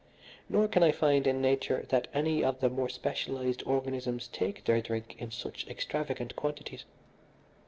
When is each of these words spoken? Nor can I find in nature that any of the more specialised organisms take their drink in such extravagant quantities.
Nor 0.49 0.67
can 0.67 0.81
I 0.81 0.91
find 0.91 1.27
in 1.27 1.43
nature 1.43 1.85
that 1.89 2.07
any 2.11 2.43
of 2.43 2.59
the 2.59 2.71
more 2.71 2.89
specialised 2.89 3.61
organisms 3.67 4.29
take 4.29 4.63
their 4.63 4.81
drink 4.81 5.13
in 5.19 5.29
such 5.29 5.67
extravagant 5.67 6.35
quantities. 6.35 6.85